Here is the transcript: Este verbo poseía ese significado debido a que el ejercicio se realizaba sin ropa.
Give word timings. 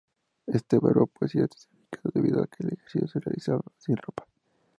Este 0.47 0.79
verbo 0.79 1.05
poseía 1.05 1.45
ese 1.45 1.59
significado 1.59 2.09
debido 2.15 2.41
a 2.41 2.47
que 2.47 2.63
el 2.63 2.73
ejercicio 2.73 3.07
se 3.07 3.19
realizaba 3.19 3.61
sin 3.77 3.97
ropa. 3.97 4.25